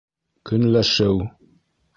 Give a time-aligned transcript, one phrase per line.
[0.51, 1.15] Көнләшеү